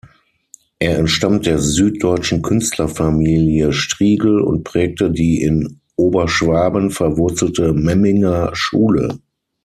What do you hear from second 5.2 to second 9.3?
in Oberschwaben verwurzelte Memminger Schule.